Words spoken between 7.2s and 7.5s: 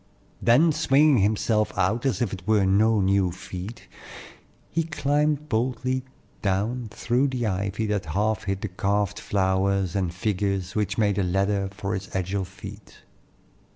the